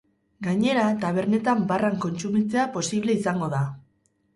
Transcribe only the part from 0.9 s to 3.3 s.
tabernetan barran kontsumitzea posible